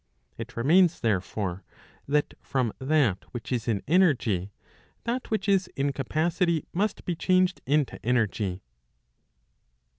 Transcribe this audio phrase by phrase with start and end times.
[0.35, 1.63] It remains, therefore,
[2.07, 4.51] that from that which is in energy,
[5.03, 8.63] that which is in capacity must be changed into energy.